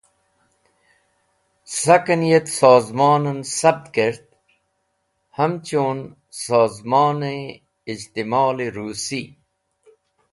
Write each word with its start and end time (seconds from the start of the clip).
Saken 1.81 2.21
yet 2.31 2.47
sozmonen 2.57 3.39
sabt 3.57 3.85
kett, 3.95 4.27
hamchun 5.37 5.99
sozmon-e 6.43 7.35
ijtimo’I 7.91 8.67
Rusi. 8.75 9.23